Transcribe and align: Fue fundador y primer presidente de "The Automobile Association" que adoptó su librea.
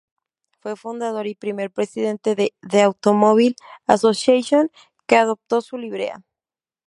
Fue 0.61 0.75
fundador 0.75 1.27
y 1.27 1.35
primer 1.35 1.69
presidente 1.69 2.33
de 2.33 2.55
"The 2.67 2.81
Automobile 2.81 3.55
Association" 3.85 4.71
que 5.05 5.15
adoptó 5.15 5.61
su 5.61 5.77
librea. 5.77 6.23